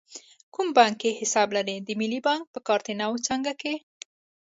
کوم 0.53 0.67
بانک 0.77 0.95
کې 1.01 1.17
حساب 1.21 1.47
لرئ؟ 1.55 1.77
د 1.83 1.89
ملی 1.99 2.19
بانک 2.27 2.43
په 2.53 2.59
کارته 2.67 2.91
نو 2.99 3.11
څانګه 3.27 3.51
کښی 3.61 3.75